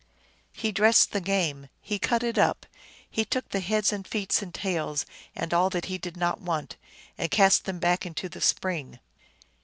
He 0.51 0.71
dressed 0.71 1.11
the 1.11 1.21
game; 1.21 1.69
he 1.79 1.99
cut 1.99 2.23
it 2.23 2.39
up. 2.39 2.65
He 3.07 3.23
took 3.23 3.49
the 3.49 3.59
heads 3.59 3.93
and 3.93 4.07
feet 4.07 4.41
and 4.41 4.51
tails 4.51 5.05
and 5.35 5.53
all 5.53 5.69
that 5.69 5.85
he 5.85 5.99
did 5.99 6.17
not 6.17 6.41
want, 6.41 6.75
and 7.19 7.29
cast 7.29 7.65
them 7.65 7.77
back 7.77 8.03
into 8.03 8.27
the 8.27 8.41
spring. 8.41 8.97